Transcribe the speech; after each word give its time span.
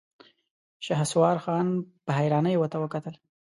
شهسوار 0.85 1.37
خان 1.45 1.67
په 2.05 2.11
حيرانۍ 2.17 2.55
ورته 2.57 2.77
کتل. 2.93 3.15